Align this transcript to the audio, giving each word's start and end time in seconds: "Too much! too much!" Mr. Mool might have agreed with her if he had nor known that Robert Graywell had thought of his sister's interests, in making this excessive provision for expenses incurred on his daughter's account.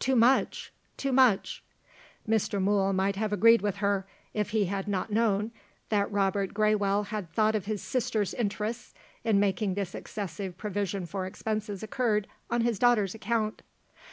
"Too 0.00 0.16
much! 0.16 0.72
too 0.96 1.12
much!" 1.12 1.62
Mr. 2.28 2.60
Mool 2.60 2.92
might 2.92 3.14
have 3.14 3.32
agreed 3.32 3.62
with 3.62 3.76
her 3.76 4.04
if 4.34 4.50
he 4.50 4.64
had 4.64 4.88
nor 4.88 5.06
known 5.10 5.52
that 5.90 6.10
Robert 6.10 6.52
Graywell 6.52 7.04
had 7.06 7.30
thought 7.32 7.54
of 7.54 7.66
his 7.66 7.80
sister's 7.80 8.34
interests, 8.34 8.94
in 9.22 9.38
making 9.38 9.74
this 9.74 9.94
excessive 9.94 10.58
provision 10.58 11.06
for 11.06 11.24
expenses 11.24 11.84
incurred 11.84 12.26
on 12.50 12.62
his 12.62 12.80
daughter's 12.80 13.14
account. 13.14 13.62